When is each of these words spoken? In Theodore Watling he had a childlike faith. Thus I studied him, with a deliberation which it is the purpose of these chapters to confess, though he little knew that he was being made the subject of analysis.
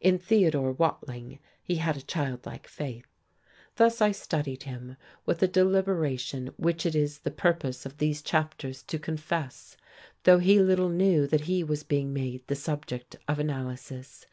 In 0.00 0.20
Theodore 0.20 0.70
Watling 0.70 1.40
he 1.60 1.78
had 1.78 1.96
a 1.96 2.00
childlike 2.02 2.68
faith. 2.68 3.08
Thus 3.74 4.00
I 4.00 4.12
studied 4.12 4.62
him, 4.62 4.96
with 5.26 5.42
a 5.42 5.48
deliberation 5.48 6.50
which 6.56 6.86
it 6.86 6.94
is 6.94 7.18
the 7.18 7.32
purpose 7.32 7.84
of 7.84 7.98
these 7.98 8.22
chapters 8.22 8.84
to 8.84 9.00
confess, 9.00 9.76
though 10.22 10.38
he 10.38 10.60
little 10.60 10.90
knew 10.90 11.26
that 11.26 11.46
he 11.50 11.64
was 11.64 11.82
being 11.82 12.12
made 12.12 12.46
the 12.46 12.54
subject 12.54 13.16
of 13.26 13.40
analysis. 13.40 14.26